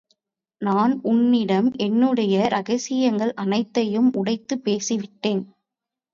நான் 0.61 0.99
உன்னிடம் 1.01 1.73
என்னுடைய 1.77 2.47
இரகசியங்கள் 2.51 3.33
அனைத்தையும் 3.35 4.09
உடைத்துப் 4.13 4.63
பேசி 4.63 4.97
விட்டேன். 4.97 5.43